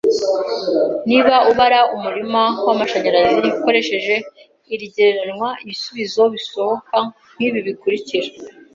Niba 1.09 1.35
ubara 1.51 1.79
umurima 1.95 2.41
wamashanyarazi 2.67 3.39
ukoresheje 3.51 4.15
iri 4.73 4.85
gereranya, 4.95 5.49
ibisubizo 5.63 6.21
bisohoka 6.33 6.97
nkibi 7.35 7.59
bikurikira. 7.67 8.27